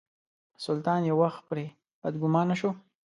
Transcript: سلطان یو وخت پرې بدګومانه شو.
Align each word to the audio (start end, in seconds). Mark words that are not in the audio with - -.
سلطان 0.63 1.01
یو 1.09 1.17
وخت 1.23 1.41
پرې 1.49 1.65
بدګومانه 2.01 2.55
شو. 2.59 2.71